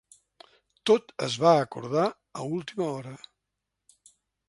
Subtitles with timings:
[0.91, 2.09] Tot es va acordar
[2.43, 3.17] a última hora.